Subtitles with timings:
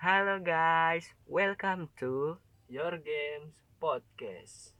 [0.00, 2.40] Halo guys, welcome to
[2.72, 4.72] Your Games Podcast.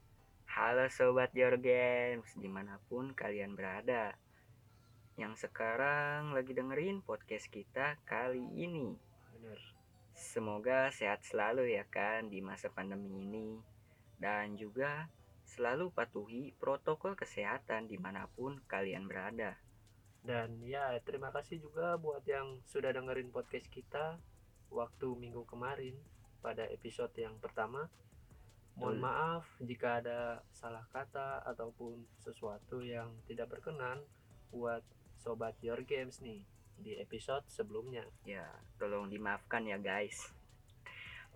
[0.49, 4.17] Halo Sobat Your Games, di mana pun kalian berada.
[5.21, 8.97] Yang sekarang lagi dengerin podcast kita kali ini.
[9.37, 9.61] Bener.
[10.17, 13.61] Semoga sehat selalu ya kan di masa pandemi ini.
[14.17, 15.05] Dan juga
[15.45, 19.53] selalu patuhi protokol kesehatan di mana pun kalian berada.
[20.25, 24.17] Dan ya terima kasih juga buat yang sudah dengerin podcast kita
[24.71, 25.93] waktu minggu kemarin
[26.39, 27.91] pada episode yang pertama.
[28.79, 29.03] Mohon Betul.
[29.03, 30.19] maaf jika ada
[30.55, 33.99] salah kata ataupun sesuatu yang tidak berkenan
[34.49, 34.81] buat
[35.19, 36.41] sobat Your Games nih
[36.79, 38.07] di episode sebelumnya.
[38.25, 38.47] Ya,
[38.79, 40.31] tolong dimaafkan ya guys.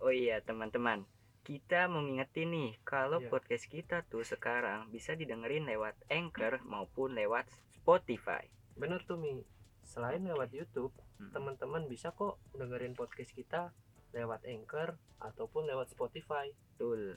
[0.02, 1.04] Oh iya teman-teman,
[1.46, 3.30] kita mau ngingetin nih kalau Iya.
[3.30, 8.42] podcast kita tuh sekarang bisa didengerin lewat Anchor maupun lewat Spotify.
[8.74, 9.40] Bener tuh Mi.
[9.86, 11.32] Selain lewat YouTube, Mm.
[11.32, 13.72] teman-teman bisa kok dengerin podcast kita
[14.12, 16.52] lewat Anchor ataupun lewat Spotify.
[16.76, 17.16] Betul.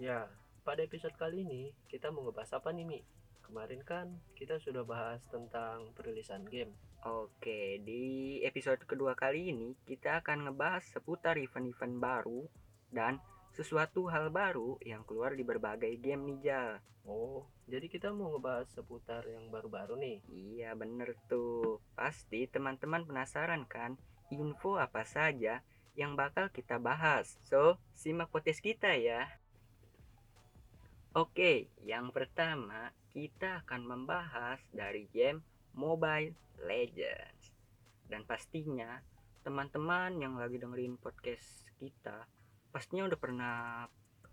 [0.00, 0.30] Ya,
[0.64, 3.00] pada episode kali ini kita mau ngebahas apa nih Mi?
[3.44, 6.72] Kemarin kan kita sudah bahas tentang perilisan game.
[7.04, 12.48] Oke, di episode kedua kali ini kita akan ngebahas seputar event-event baru
[12.88, 13.20] dan
[13.54, 16.82] sesuatu hal baru yang keluar di berbagai game nih Jal.
[17.06, 20.18] Oh, jadi kita mau ngebahas seputar yang baru-baru nih.
[20.26, 21.78] Iya bener tuh.
[21.94, 23.94] Pasti teman-teman penasaran kan?
[24.34, 25.62] Info apa saja
[25.94, 27.38] yang bakal kita bahas?
[27.46, 29.30] So simak podcast kita ya.
[31.14, 35.46] Oke yang pertama Kita akan membahas dari game
[35.78, 36.34] Mobile
[36.66, 37.54] Legends.
[38.10, 38.98] Dan pastinya
[39.46, 42.26] Teman-teman yang lagi dengerin podcast kita
[42.74, 43.54] Pastinya udah pernah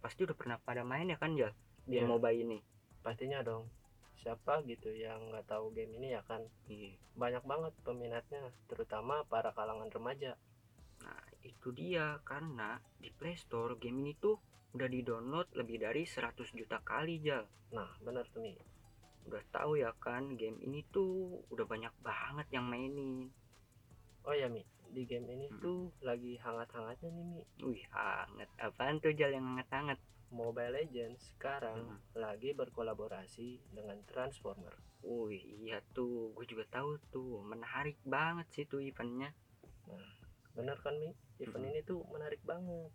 [0.01, 1.53] Pasti udah pernah pada main ya kan Jal
[1.85, 2.09] Game Iya.
[2.09, 2.59] mobile ini
[3.05, 3.69] Pastinya dong.
[4.17, 9.51] Siapa gitu yang nggak tahu game ini ya kan Iya banyak banget peminatnya, terutama para
[9.51, 10.39] kalangan remaja.
[11.03, 14.39] Nah, itu dia karena di Play Store game ini tuh
[14.71, 17.43] udah di-download lebih dari 100 juta kali, Jal.
[17.75, 18.55] Nah, bener tuh Mi.
[19.27, 23.27] Udah tahu ya kan, game ini tuh udah banyak banget yang mainin.
[24.23, 25.59] Oh ya Mi, di game ini Hmm.
[25.59, 27.41] tuh lagi hangat-hangatnya nih Mi.
[27.61, 28.49] Wih, hangat.
[28.57, 29.97] Apaan tuh, Jal, yang hangat-hangat?
[30.29, 31.99] Mobile Legends sekarang Hmm.
[32.15, 34.71] lagi berkolaborasi dengan Transformer.
[35.01, 36.31] Wih, iya tuh.
[36.31, 37.43] Gue juga tahu tuh.
[37.43, 39.31] Menarik banget sih tuh eventnya.
[40.51, 41.11] Bener kan Mi?
[41.39, 41.71] Event Mm-mm.
[41.73, 42.91] ini tuh menarik banget.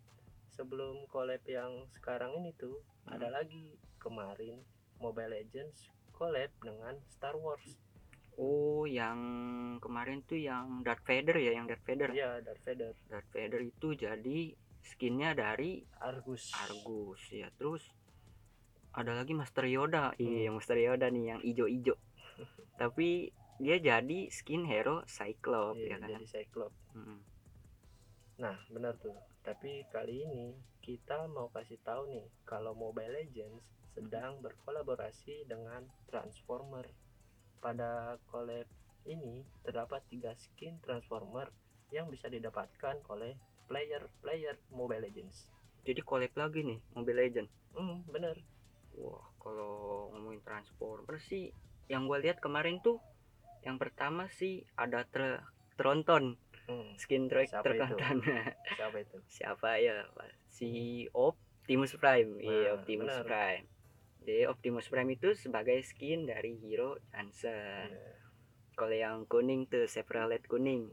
[0.48, 3.12] Sebelum collab yang sekarang ini tuh Mm.
[3.16, 4.60] ada lagi kemarin
[4.96, 7.76] Mobile Legends collab dengan Star Wars.
[8.36, 9.18] Oh, yang
[9.80, 12.12] kemarin tuh yang Darth Vader ya, yang Darth Vader.
[12.12, 14.38] Iya, Darth Vader, Darth Vader itu jadi
[14.86, 16.54] skinnya dari Argus.
[16.54, 17.90] Argus ya terus
[18.94, 20.22] ada lagi Master Yoda Hmm.
[20.22, 21.98] iya Master Yoda nih yang ijo-ijo
[22.80, 26.76] tapi dia jadi skin hero Cyclops ya Iya, kan jadi Cyclops.
[26.94, 27.18] Mm.
[28.36, 29.16] Nah, benar tuh.
[29.40, 30.52] Tapi kali ini
[30.84, 33.64] kita mau kasih tahu nih kalau Mobile Legends
[33.96, 36.84] sedang berkolaborasi dengan Transformer.
[37.58, 38.66] Pada collab
[39.06, 41.50] ini terdapat tiga skin Transformer
[41.90, 43.34] yang bisa didapatkan oleh
[43.66, 45.50] player-player Mobile Legends.
[45.86, 48.34] jadi collab lagi nih Mobile Legend Hmm, bener.
[48.98, 51.54] wah kalau ngomongin Transformer sih
[51.86, 52.98] yang gue lihat kemarin tuh
[53.62, 55.42] yang pertama sih ada Tr-
[55.78, 56.34] Tronton
[56.66, 57.94] Hmm, skin trek Siapa itu?
[58.74, 59.16] Siapa itu?
[59.38, 60.02] siapa ya
[60.50, 63.22] si Optimus Prime iya Nah, Optimus benar.
[63.22, 63.66] Prime
[64.26, 67.86] jadi Optimus Prime itu sebagai skin dari hero Johnson.
[67.94, 68.14] Iya.
[68.76, 70.90] kalau yang kuning tuh Chevrolet kuning.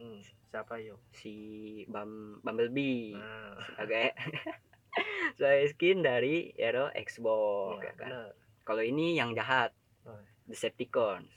[0.00, 0.18] Hmm,
[0.48, 0.96] siapa yo?
[1.12, 1.34] si
[1.86, 3.12] Bum Bumblebee.
[3.14, 4.16] Nah, sebagai
[5.36, 8.10] sebagai skin dari hero Xbox iya, ya kan?
[8.64, 10.16] kalau ini yang jahat Oh.
[10.48, 11.28] Decepticons.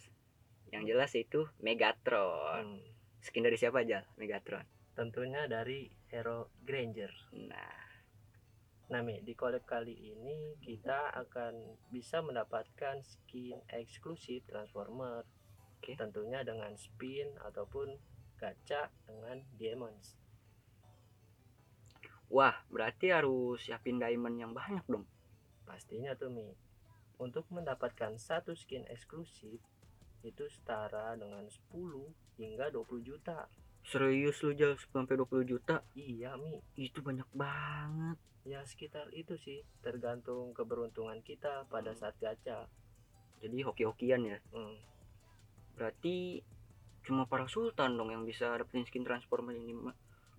[0.71, 2.79] Yang jelas itu Megatron.
[2.79, 2.81] Hmm,
[3.19, 4.63] skin dari siapa aja Megatron.
[4.95, 7.11] Tentunya dari Hero Granger.
[7.35, 7.82] nah
[8.91, 11.53] Nah, Mi, di collab kali ini kita akan
[11.89, 15.23] bisa mendapatkan skin eksklusif Transformer.
[15.79, 15.95] Oke.
[15.95, 17.95] Tentunya dengan spin ataupun
[18.37, 20.19] gacha dengan diamonds.
[22.27, 25.05] wah berarti harus siapin diamond yang banyak dong
[25.63, 26.49] Pastinya tuh, Mi.
[27.21, 29.61] Untuk mendapatkan satu skin eksklusif
[30.25, 33.47] itu setara dengan 10 hingga 20 juta.
[33.85, 36.57] serius lu jual sampai 20 juta Iya, Mi.
[36.75, 41.99] itu banyak banget Ya sekitar itu sih, tergantung keberuntungan kita pada Hmm.
[41.99, 42.67] saat gacha.
[43.43, 44.79] jadi hoki-hokian ya Hmm.
[45.75, 46.39] berarti
[47.03, 49.75] cuma para sultan dong yang bisa dapetin skin transformer ini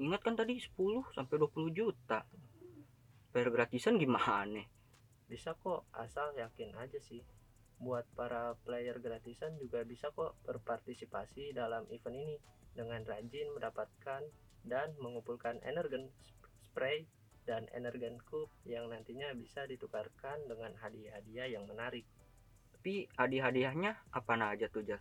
[0.00, 2.24] ingat kan tadi 10 sampai 20 juta
[3.28, 4.64] bayar gratisan gimana
[5.28, 7.20] Bisa kok, asal yakin aja sih.
[7.76, 12.36] Buat para player gratisan juga bisa kok berpartisipasi dalam event ini.
[12.74, 14.22] dengan rajin mendapatkan
[14.66, 17.06] dan mengumpulkan energen spray
[17.44, 22.04] dan energen cup yang nantinya bisa ditukarkan dengan hadiah-hadiah yang menarik.
[22.76, 25.00] Tapi hadiah-hadiahnya apa aja tuh Jal?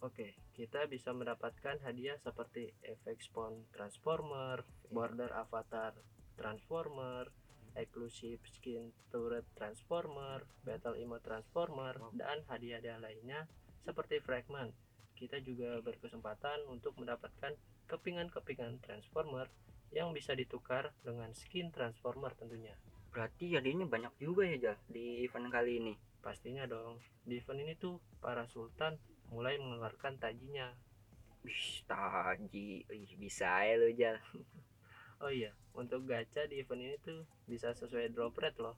[0.00, 5.92] Oke, kita bisa mendapatkan hadiah seperti efek spawn transformer, border avatar
[6.40, 7.28] transformer,
[7.76, 13.44] exclusive skin turret transformer, battle emote transformer, dan hadiah-hadiah lainnya
[13.84, 14.72] seperti fragment.
[15.14, 17.52] Kita juga berkesempatan untuk mendapatkan
[17.86, 19.52] kepingan-kepingan transformer
[19.90, 22.74] yang bisa ditukar dengan skin transformer tentunya.
[23.10, 25.94] Berarti hadiahnya banyak juga ya Jal di event kali ini.
[26.22, 28.94] Pastinya dong, di event ini tuh para sultan
[29.34, 30.70] mulai mengeluarkan tajinya.
[31.42, 32.86] Wih, taji.
[32.86, 34.18] Wih, bisa ya lo Jal.
[35.20, 38.72] Oh iya, untuk gacha di event ini tuh bisa sesuai drop rate loh.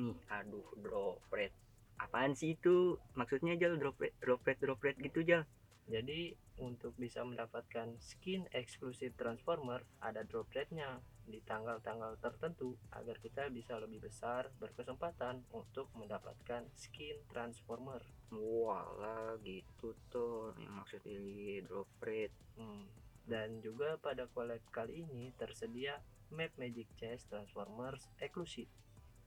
[0.00, 1.52] Nih, aduh, drop rate.
[2.00, 2.96] Apaan sih itu?
[3.12, 5.44] Maksudnya Jal drop rate, drop rate, drop rate gitu Jal?
[5.90, 13.46] Jadi untuk bisa mendapatkan skin eksklusif Transformer ada drop rate-nya di tanggal-tanggal tertentu agar kita
[13.50, 18.02] bisa lebih besar berkesempatan untuk mendapatkan skin Transformer.
[18.32, 22.34] Walah, gitu tuh yang maksud di drop rate.
[22.58, 22.86] Hmm.
[23.22, 26.02] Dan juga pada collab kali ini tersedia
[26.34, 28.66] map Magic Chess Transformers eksklusif.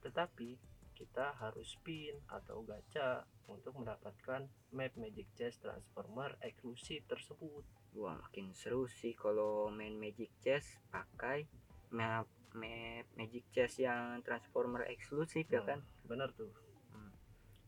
[0.04, 7.62] Tetapi kita harus spin atau gacha untuk mendapatkan map Magic Chess Transformer eksklusif tersebut.
[8.00, 11.46] Wah, makin seru sih kalau main Magic Chess pakai
[11.92, 12.26] map
[12.56, 15.80] map Magic Chess yang Transformer eksklusif ya Nah, kan?
[16.08, 16.50] Bener tuh.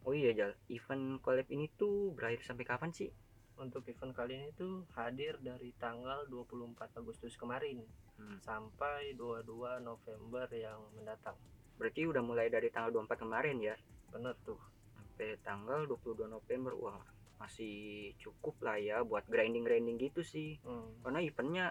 [0.08, 3.12] Oh iya Jal, event collab ini tuh berakhir sampai kapan sih?
[3.60, 7.84] Untuk event kali ini tuh hadir dari tanggal 24 Agustus kemarin
[8.18, 8.40] Hmm.
[8.42, 11.36] sampai 22 November yang mendatang.
[11.78, 13.76] Berarti udah mulai dari tanggal 24 kemarin ya
[14.10, 14.58] Bener tuh.
[14.98, 16.74] sampai tanggal 22 November.
[16.78, 17.02] Wah,
[17.38, 20.58] masih cukup lah ya buat grinding-grinding gitu sih.
[20.66, 20.90] Hmm.
[21.06, 21.66] Karena eventnya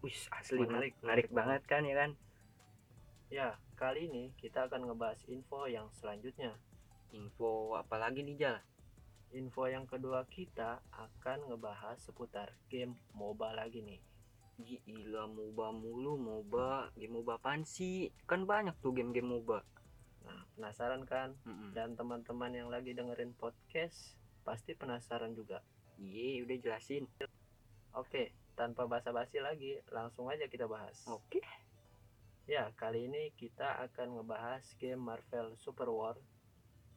[0.00, 2.10] wis asli menarik menarik banget kan ya kan?
[3.30, 3.48] Ya,
[3.78, 6.56] kali ini kita akan ngebahas info yang selanjutnya.
[7.14, 8.58] Info apa lagi nih Jal?
[9.30, 14.00] Info yang kedua kita akan ngebahas seputar game MOBA lagi nih.
[14.64, 18.12] Gila MOBA mulu, MOBA, game MOBA apaan sih?
[18.28, 19.64] Kan banyak tuh game-game MOBA.
[20.26, 21.32] Nah, penasaran kan?
[21.48, 21.72] Mm-mm.
[21.72, 24.14] Dan teman-teman yang lagi dengerin podcast
[24.44, 25.64] pasti penasaran juga.
[26.00, 27.04] Iya, udah jelasin.
[27.96, 30.96] Oke, tanpa basa-basi lagi, langsung aja kita bahas.
[31.08, 31.40] Oke.
[32.48, 36.16] Ya, kali ini kita akan ngebahas game Marvel Super War.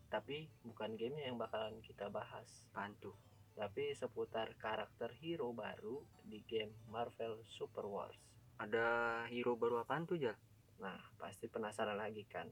[0.10, 3.14] Tapi bukan game yang bakalan kita bahas, Apaan tuh?
[3.54, 8.18] Tapi seputar karakter hero baru di game Marvel Super Wars.
[8.58, 10.38] Ada hero baru apaan tuh Jal?
[10.82, 12.50] Nah, pasti penasaran lagi kan.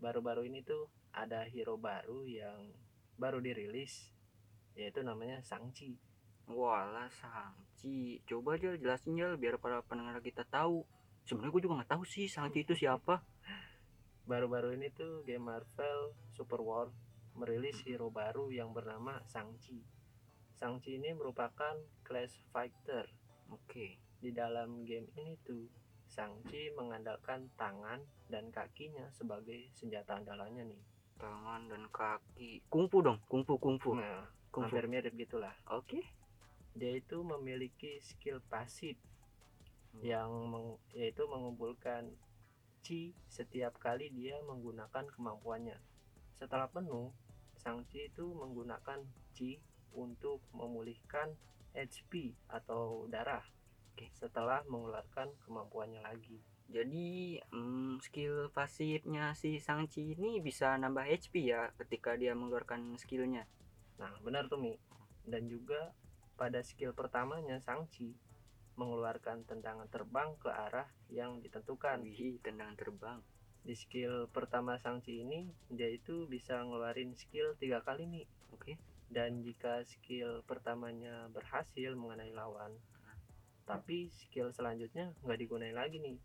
[0.00, 2.72] Baru-baru ini tuh ada hero baru yang
[3.20, 4.10] baru dirilis,
[4.74, 5.96] yaitu namanya Sangchi.
[6.48, 8.20] Walah Sangci.
[8.24, 10.84] Coba Jal jelasin Jal biar para pendengar kita tahu.
[11.24, 13.24] Sebenarnya gue juga nggak tahu sih Sangci itu siapa.
[14.30, 16.88] Baru-baru ini tuh game Marvel Super War
[17.34, 19.82] merilis hero baru yang bernama Sangchi.
[20.54, 21.74] Sangchi ini merupakan
[22.06, 23.04] class fighter.
[23.50, 23.98] Oke.
[24.22, 25.66] Di dalam game ini tuh
[26.06, 27.98] Sangchi mengandalkan tangan
[28.30, 30.82] dan kakinya sebagai senjata andalannya nih.
[31.18, 32.62] Tangan dan kaki.
[32.70, 33.98] Kungfu dong, kungfu kungfu.
[33.98, 34.70] Nah, Kungfu.
[34.70, 35.54] hampir mirip gitulah.
[35.70, 36.02] Oke.
[36.74, 38.98] Dia itu memiliki skill pasif
[40.02, 42.10] yang meng- yaitu mengumpulkan
[42.82, 45.78] chi setiap kali dia menggunakan kemampuannya.
[46.34, 47.14] Setelah penuh,
[47.54, 49.62] sang chi itu menggunakan chi
[49.94, 51.32] untuk memulihkan
[51.74, 53.42] HP atau darah.
[53.94, 54.10] Oke.
[54.14, 56.38] Setelah mengeluarkan kemampuannya lagi.
[56.70, 63.44] Jadi mm, skill pasifnya si Sangci ini bisa nambah HP ya ketika dia mengeluarkan skillnya.
[64.00, 64.74] Nah, benar tuh Mi.
[65.24, 65.92] Dan juga
[66.34, 68.10] pada skill pertamanya sang chi
[68.74, 72.02] mengeluarkan tendangan terbang ke arah yang ditentukan.
[72.02, 73.18] Wih, tendangan terbang.
[73.64, 78.26] Di skill pertama sang chi ini dia itu bisa ngeluarin skill tiga kali nih.
[78.50, 78.76] Oke.
[79.14, 82.74] Dan jika skill pertamanya berhasil mengenai lawan,
[83.62, 86.18] tapi skill selanjutnya nggak digunain lagi nih.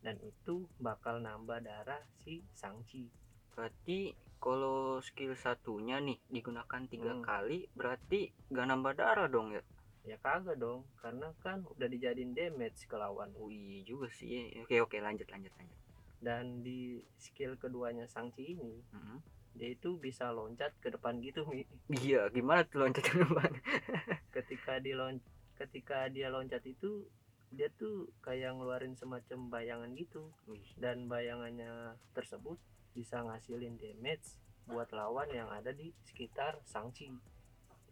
[0.00, 3.12] Dan itu bakal nambah darah si sang chi.
[3.52, 7.24] Berarti kalau skill satunya nih digunakan tiga Hmm.
[7.24, 9.62] kali, berarti gak nambah darah dong ya?
[10.04, 13.32] Ya kagak dong, karena kan udah dijadiin damage ke lawan.
[13.40, 14.52] Oh iya juga sih.
[14.60, 15.78] Oke oke lanjut lanjut lanjut.
[16.20, 19.20] Dan di skill keduanya sang chi ini, Mm-mm.
[19.54, 21.62] Dia itu bisa loncat ke depan gitu Mi.
[21.90, 23.50] Iya, gimana tuh loncat ke depan?
[24.36, 25.22] ketika dia lon
[25.54, 27.06] ketika dia loncat itu
[27.54, 30.34] dia tuh kayak ngeluarin semacam bayangan gitu
[30.74, 32.58] dan bayangannya tersebut
[32.98, 37.14] bisa ngasilin damage buat lawan yang ada di sekitar Sangchi.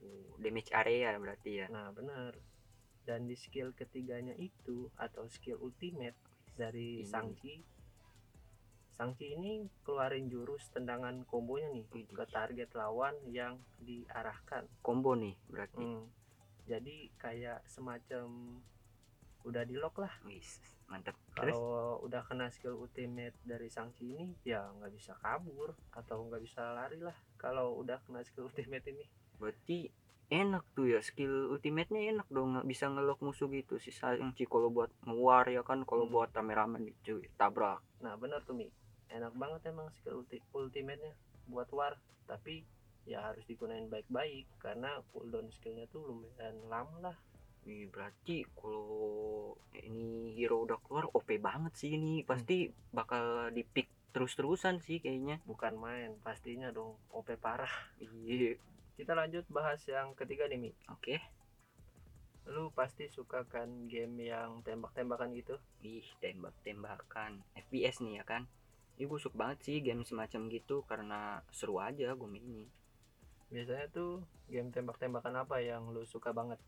[0.02, 1.66] oh, damage area berarti ya.
[1.70, 2.34] Nah bener
[3.06, 6.18] dan di skill ketiganya itu atau skill ultimate
[6.54, 7.08] dari Ini.
[7.10, 7.54] Sangchi
[9.02, 12.14] Sangchi ini keluarin jurus tendangan kombonya nih Widih.
[12.14, 14.70] ke target lawan yang diarahkan.
[14.78, 15.82] Combo nih berarti.
[15.82, 16.06] Hmm.
[16.62, 18.62] jadi kayak semacam
[19.42, 20.14] udah di lock lah.
[20.22, 21.50] Wis mantap terus?
[21.50, 26.62] Kalau udah kena skill ultimate dari Sangchi ini ya nggak bisa kabur atau nggak bisa
[26.72, 29.02] lari lah kalau udah kena skill ultimate ini.
[29.34, 29.90] Berarti
[30.30, 33.82] enak tuh ya skill ultimate-nya enak dong nggak bisa ngelok musuh gitu.
[33.82, 36.14] Si Sangchi kalau buat ngewar ya kan kalau Hmm.
[36.14, 37.26] buat rame-rame cuy.
[37.34, 37.82] Tabrak.
[37.98, 38.70] Nah bener tuh Mi
[39.12, 41.12] enak banget emang skill ulti ultimate-nya
[41.48, 41.94] buat war.
[42.24, 42.64] Tapi
[43.02, 47.16] ya harus digunain baik-baik karena cooldown skillnya tuh lumayan lama lah.
[47.62, 52.26] Wih, berarti kalau ini hero udah keluar OP banget sih ini.
[52.26, 55.38] Pasti bakal di pick terus-terusan sih kayaknya.
[55.46, 56.98] Bukan main pastinya dong.
[57.14, 57.70] OP parah.
[58.02, 58.58] Iya.
[58.98, 60.70] Kita lanjut bahas yang ketiga nih Mi.
[60.90, 61.22] Oke.
[62.50, 65.54] Lu pasti suka kan game yang tembak-tembakan gitu.
[65.86, 68.50] Ih tembak-tembakan FPS nih ya kan
[69.02, 72.70] Ih, gue suka banget sih game semacam gitu karena seru aja gue mainnya.
[73.50, 76.62] Biasanya tuh game tembak-tembakan apa yang lu suka banget?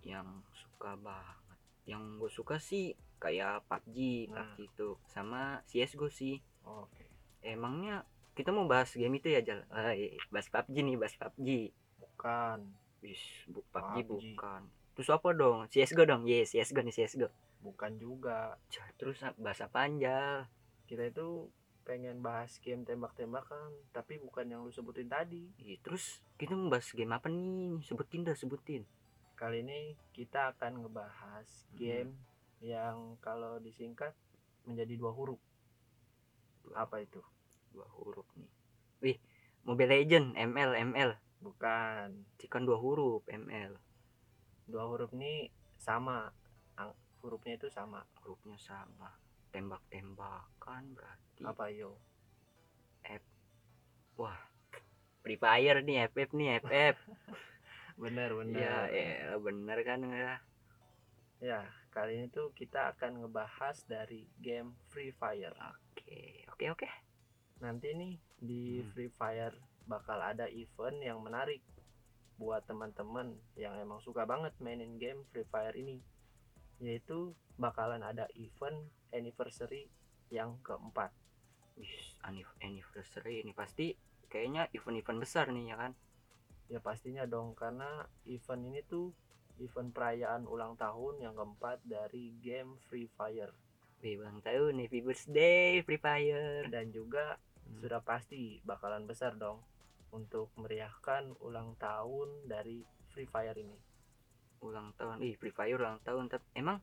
[0.00, 1.58] Yang suka banget.
[1.84, 4.46] Yang gue suka sih kayak PUBG Nah.
[4.54, 6.38] PUBG itu sama CSGO sih.
[6.62, 7.02] Oke.
[7.42, 9.66] Emangnya kita mau bahas game itu ya Jal?
[9.90, 11.48] Eh, bahas PUBG nih bahas PUBG
[11.98, 12.58] bukan.
[13.02, 13.18] Wis,
[13.50, 14.24] bu, PUBG, PUBG.
[14.38, 14.62] bukan.
[14.94, 15.66] Terus apa dong?
[15.66, 16.22] CSGO dong?
[16.24, 18.54] Yes CSGO nih CSGO bukan juga.
[18.94, 20.46] Terus ap- bahas apa Anjal
[20.86, 21.50] kita itu
[21.86, 25.50] pengen bahas game tembak-tembakan tapi bukan yang lu sebutin tadi.
[25.62, 27.78] Ih, terus kita mau bahas game apa nih?
[27.82, 28.82] Sebutin dah sebutin.
[29.38, 31.78] Kali ini kita akan ngebahas Hmm.
[31.78, 32.10] game
[32.58, 34.14] yang kalau disingkat
[34.66, 35.38] menjadi dua huruf.
[36.74, 37.22] Apa itu?
[37.70, 38.50] Dua huruf nih.
[39.02, 39.18] Wih
[39.62, 41.10] Mobile Legend ML ML
[41.42, 42.26] bukan.
[42.46, 43.78] Kan dua huruf ML
[44.66, 46.30] dua huruf ini sama.
[47.22, 48.06] Hurufnya itu sama.
[48.22, 49.25] Hurufnya sama
[49.56, 51.96] tembak-tembakan berarti apa yo?
[54.16, 54.36] Wah
[55.24, 56.96] Free Fire nih FF nih FF
[58.02, 60.36] bener bener ya ya bener kan ya?
[61.40, 61.60] Ya
[61.92, 65.52] kali ini tuh kita akan ngebahas dari game Free Fire.
[65.96, 66.88] Oke oke oke.
[67.60, 68.88] Nanti nih di Hmm.
[68.92, 69.56] Free Fire
[69.88, 71.64] bakal ada event yang menarik
[72.36, 76.00] buat teman-teman yang emang suka banget mainin game Free Fire ini.
[76.80, 79.86] Yaitu bakalan ada event anniversary
[80.30, 81.10] yang keempat
[82.24, 83.94] anif- anniversary ini pasti
[84.26, 85.92] kayaknya event-event besar nih ya kan
[86.66, 89.14] ya pastinya dong karena event ini tuh
[89.62, 93.54] event perayaan ulang tahun yang keempat dari game Free Fire
[93.96, 96.68] Wih, ulang tahun nih, happy birthday Free Fire.
[96.68, 97.82] dan juga Hmm.
[97.82, 99.58] sudah pasti bakalan besar dong
[100.14, 103.74] untuk meriahkan ulang tahun dari Free Fire ini
[104.62, 106.30] Ulang tahun, ih Free Fire ulang tahun.
[106.30, 106.78] Tapi emang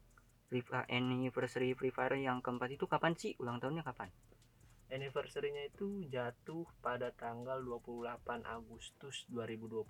[0.53, 3.33] Free Fire anniversary Free Fire yang keempat itu kapan sih?
[3.41, 4.13] Ulang tahunnya kapan?
[4.93, 9.89] anniversary-nya itu jatuh pada tanggal 28 Agustus 2021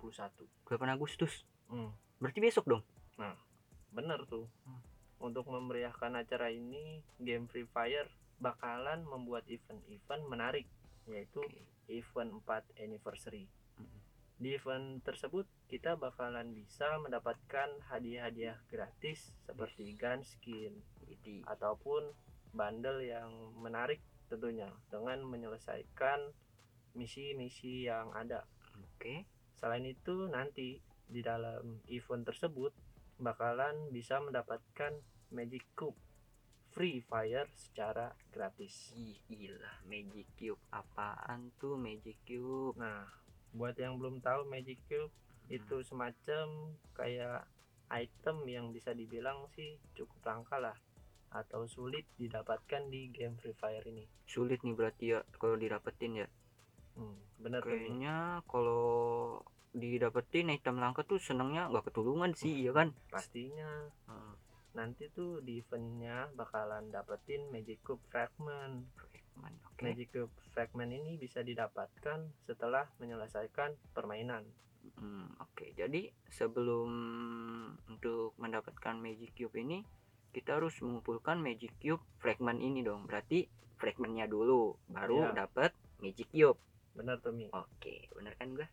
[0.64, 1.44] 8 Agustus.
[1.68, 2.80] Hmm, Berarti besok dong.
[3.92, 4.80] bener tuh Hmm.
[5.20, 8.08] untuk memeriahkan acara ini game Free Fire
[8.40, 10.64] bakalan membuat event-event menarik
[11.04, 11.60] yaitu Oke.
[11.92, 13.44] event 4 anniversary
[13.76, 14.00] Mm.
[14.40, 15.44] di event tersebut
[15.74, 20.70] kita bakalan bisa mendapatkan hadiah-hadiah gratis seperti gun skin
[21.02, 22.14] Jadi, ataupun
[22.54, 23.98] bundle yang menarik
[24.30, 26.30] tentunya dengan menyelesaikan
[26.94, 28.46] misi-misi yang ada
[28.78, 29.26] oke.
[29.58, 30.78] Selain itu nanti
[31.10, 32.70] di dalam event tersebut
[33.18, 34.94] bakalan bisa mendapatkan
[35.34, 35.98] Magic Cube
[36.70, 38.94] Free Fire secara gratis.
[38.94, 42.78] Ih, gila, Magic Cube apaan tuh Magic Cube?
[42.78, 43.10] Nah,
[43.50, 45.10] buat yang belum tahu Magic Cube
[45.52, 47.44] itu semacam kayak
[47.92, 50.76] item yang bisa dibilang sih cukup langka lah
[51.34, 54.06] atau sulit didapatkan di game Free Fire ini.
[54.24, 56.28] Sulit nih berarti ya kalau didapetin ya.
[56.94, 57.60] Hmm, bener.
[57.60, 59.42] Kayaknya kalau
[59.74, 62.94] didapetin item langka tuh senengnya nggak ketulungan sih, ya kan?
[63.10, 64.34] Pastinya Heeh.
[64.78, 68.86] nanti tuh di eventnya bakalan dapetin Magic Cube Fragment.
[68.94, 69.82] Fragment, Oke.
[69.90, 74.46] Magic Cube Fragment ini bisa didapatkan setelah menyelesaikan permainan.
[74.94, 76.90] Hmm, Oke, jadi sebelum
[77.86, 79.82] untuk mendapatkan Magic Cube ini,
[80.30, 83.06] kita harus mengumpulkan Magic Cube fragment ini dong.
[83.06, 83.46] Berarti
[83.76, 85.46] fragmentnya dulu, baru Iya.
[85.46, 86.58] dapat Magic Cube.
[86.94, 87.50] Bener tuh Mi.
[87.50, 88.66] Oke, bener kan gua?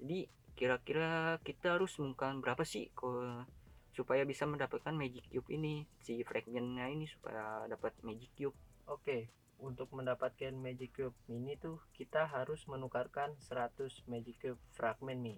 [0.00, 3.44] Jadi kira-kira kita harus mengumpulkan berapa sih ko-
[3.90, 8.56] supaya bisa mendapatkan Magic Cube ini, si fragmentnya ini supaya dapat Magic Cube.
[8.84, 15.34] Oke, untuk mendapatkan Magic Cube ini tuh kita harus menukarkan 100 Magic Cube Fragment Mi.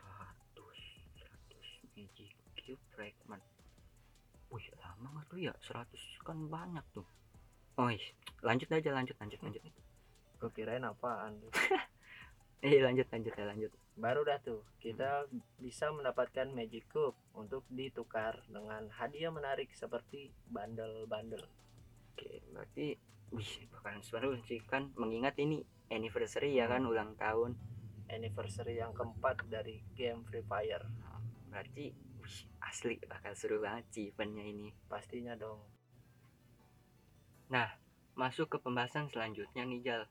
[0.00, 3.44] 100 100 Magic Q fragment
[4.50, 7.06] wih lama nggak tuh ya 100 kan banyak tuh.
[7.74, 7.90] Oh
[8.46, 9.40] lanjut aja lanjut lanjut.
[9.42, 9.62] Lanjut
[10.44, 11.48] gue kirain apaan tuh
[12.68, 15.24] eh lanjut lanjut ya lanjut baru dah tuh kita
[15.56, 21.48] bisa mendapatkan magic cube untuk ditukar dengan hadiah menarik seperti bundle-bundle
[22.12, 23.00] oke berarti
[23.32, 27.56] wih bakalan seru sih kan mengingat ini anniversary ya kan ulang tahun
[28.10, 30.84] anniversary yang keempat dari game Free Fire.
[31.48, 34.72] Berarti wih, asli bakal seru banget sih eventnya ini.
[34.88, 35.74] Pastinya dong.
[38.14, 40.02] Masuk ke pembahasan selanjutnya nih Jal.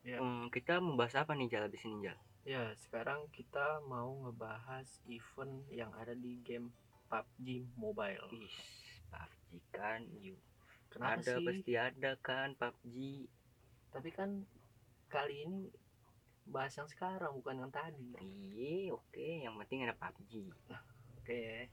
[0.00, 0.16] Ya.
[0.16, 2.16] Hmm, kita membahas apa nih Jal abis ini Jal?
[2.48, 6.72] Ya sekarang kita mau ngebahas event yang ada di game
[7.12, 8.32] PUBG Mobile.
[8.32, 8.56] Wih
[9.12, 10.40] PUBG kan yuk.
[10.88, 11.44] Kenapa ada sih?
[11.44, 12.96] pasti ada kan PUBG
[13.92, 14.30] tapi kan
[15.12, 15.68] kali ini
[16.48, 18.16] bahas yang sekarang bukan yang tadi
[18.56, 20.32] iya oke yang penting ada PUBG
[21.20, 21.70] Oke.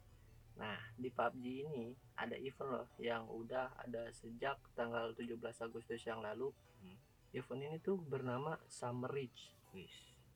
[0.61, 6.21] Nah, di PUBG ini ada event loh yang udah ada sejak tanggal 17 Agustus yang
[6.21, 6.53] lalu.
[6.77, 6.93] Hmm.
[7.33, 9.55] Event ini tuh bernama Summer Reach.
[9.73, 9.89] wih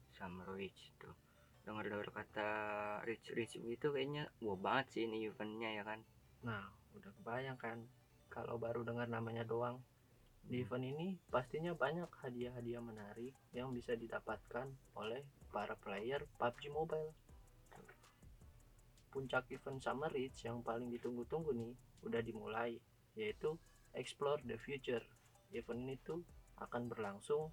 [0.10, 1.14] Summer Reach tuh
[1.62, 2.50] dengar dengar kata
[3.06, 6.02] Rich Rich itu kayaknya wah banget sih ini eventnya ya kan
[6.42, 7.78] Nah, udah kebayang kan
[8.34, 9.78] kalau baru dengar namanya doang.
[10.46, 14.68] Di event ini pastinya banyak hadiah-hadiah menarik yang bisa didapatkan
[14.98, 15.22] oleh
[15.54, 17.12] para player PUBG Mobile.
[19.12, 21.76] Puncak event Summer Reach yang paling ditunggu-tunggu nih
[22.08, 22.80] udah dimulai,
[23.20, 23.60] yaitu
[23.92, 25.04] Explore the Future.
[25.52, 26.24] Event ini tuh
[26.64, 27.52] akan berlangsung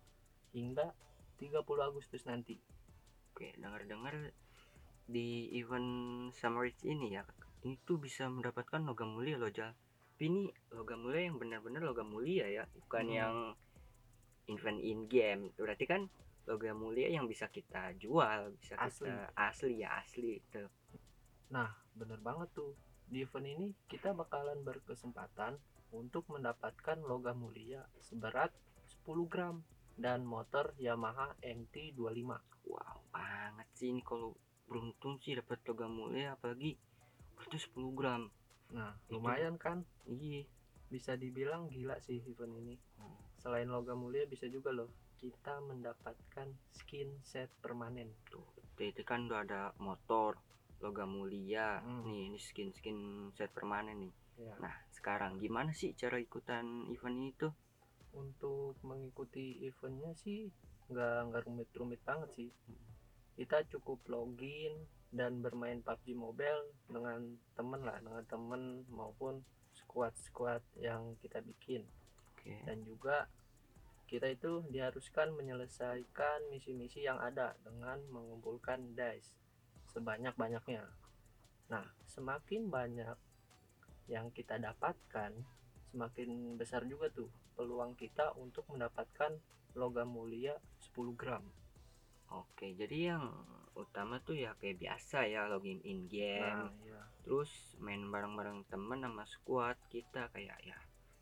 [0.54, 0.94] hingga
[1.42, 2.58] 30 Agustus nanti.
[3.34, 4.34] Oke, dengar-dengar
[5.08, 7.26] di event Summer Reach ini ya,
[7.66, 9.74] ini tuh bisa mendapatkan logam mulia loh, Jal.
[10.18, 13.14] Tapi ini logam mulia yang benar-benar logam mulia ya, bukan Hmm.
[13.22, 13.36] yang
[14.50, 15.54] event in game.
[15.54, 16.10] Berarti kan
[16.50, 19.06] logam mulia yang bisa kita jual, bisa Asli.
[19.06, 20.66] kita asli ya asli itu.
[21.54, 22.74] Nah, bener banget tuh.
[23.06, 25.54] Di event ini kita bakalan berkesempatan
[25.94, 28.50] untuk mendapatkan logam mulia seberat
[29.06, 29.62] 10 gram
[29.94, 32.42] dan motor Yamaha MT25.
[32.66, 34.34] Wow, banget sih ini kalau
[34.66, 36.74] beruntung sih dapat logam mulia apalagi
[37.38, 38.26] itu 10 gram.
[38.72, 39.84] Nah, Itu- lumayan kan?
[40.08, 40.44] Iya.
[40.88, 42.76] Bisa dibilang gila sih event ini.
[42.96, 43.16] Hmm.
[43.38, 48.08] Selain logam mulia bisa juga loh kita mendapatkan skin set permanen.
[48.30, 48.44] Tuh,
[48.78, 50.38] itu kan udah ada motor,
[50.80, 51.82] logam mulia.
[51.82, 52.06] Hmm.
[52.06, 54.14] Nih, ini skin-skin set permanen nih.
[54.38, 54.54] Ya.
[54.62, 57.52] Nah, sekarang gimana sih cara ikutan event ini tuh?
[58.16, 60.48] untuk mengikuti eventnya sih
[60.88, 62.50] nggak nggak rumit-rumit banget sih
[63.36, 69.40] kita cukup login dan bermain PUBG Mobile dengan temen lah dengan temen maupun
[69.72, 71.88] squad-squad yang kita bikin
[72.36, 72.60] Oke.
[72.68, 73.28] dan juga
[74.08, 79.36] kita itu diharuskan menyelesaikan misi-misi yang ada dengan mengumpulkan dice
[79.92, 80.84] sebanyak-banyaknya.
[81.68, 83.16] Nah, semakin banyak
[84.08, 85.36] yang kita dapatkan,
[85.92, 89.36] semakin besar juga tuh peluang kita untuk mendapatkan
[89.76, 91.44] logam mulia 10 gram.
[92.28, 93.24] Oke, jadi yang
[93.72, 97.00] utama tuh ya kayak biasa ya login in game, Nah, iya.
[97.22, 100.76] terus main bareng-bareng temen sama squad kita kayak ya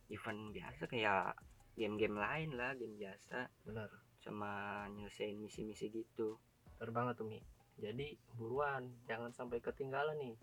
[0.08, 1.36] event biasa kayak
[1.76, 3.92] game-game lain lah, game biasa benar.
[4.24, 6.40] sama nyelesain misi-misi gitu.
[6.80, 7.38] Benar banget tuh Mi.
[7.76, 10.34] Jadi buruan, jangan sampai ketinggalan nih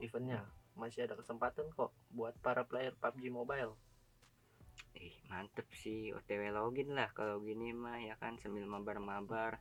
[0.00, 0.46] eventnya.
[0.78, 3.74] Masih ada kesempatan kok buat para player PUBG Mobile.
[4.96, 9.60] Ih, mantep sih OTW login lah kalau gini mah ya kan sambil mabar-mabar.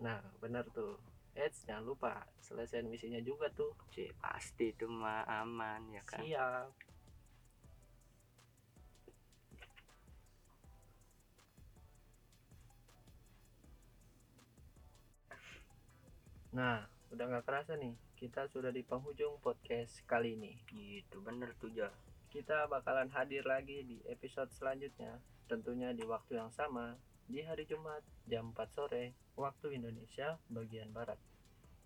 [0.00, 1.00] Nah, benar tuh.
[1.36, 3.76] Eits, jangan lupa selesaiin misinya juga tuh.
[3.92, 6.24] Cih, pasti itu mah aman ya kan.
[6.24, 6.68] Siap.
[16.56, 20.56] Nah, udah nggak kerasa nih, kita sudah di penghujung podcast kali ini.
[20.72, 21.92] Gitu bener tuh Jal.
[22.32, 25.20] Kita bakalan hadir lagi di episode selanjutnya,
[25.52, 31.18] tentunya di waktu yang sama, di hari Jumat jam 4 sore, waktu Indonesia bagian Barat.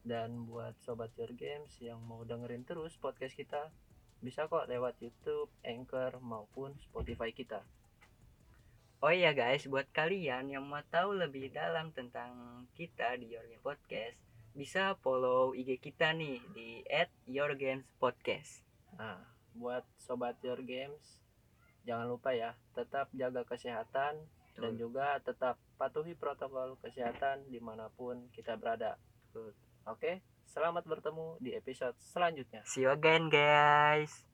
[0.04, 3.72] Dan buat Sobat Your Games yang mau dengerin terus podcast kita,
[4.20, 7.64] bisa kok lewat YouTube, Anchor, maupun Spotify kita.
[9.00, 13.64] Oh iya guys, buat kalian yang mau tahu lebih dalam tentang kita di Your Game
[13.64, 14.20] Podcast,
[14.52, 16.84] bisa follow IG kita nih di
[17.32, 18.60] @yourgamespodcast.
[19.00, 19.24] Nah,
[19.56, 21.16] buat Sobat Your Games,
[21.88, 24.20] jangan lupa ya, tetap jaga kesehatan
[24.60, 24.80] dan Betul.
[24.86, 29.00] juga tetap patuhi protokol kesehatan di mana pun kita berada.
[29.88, 32.60] Oke, selamat bertemu di episode selanjutnya.
[32.68, 34.29] See you again guys.